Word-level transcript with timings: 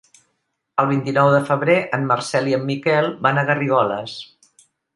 El 0.83 0.87
vint-i-nou 0.91 1.29
de 1.33 1.41
febrer 1.49 1.75
en 1.99 2.09
Marcel 2.13 2.49
i 2.53 2.57
en 2.59 2.65
Miquel 2.73 3.13
van 3.27 3.43
a 3.43 3.45
Garrigoles. 3.51 4.19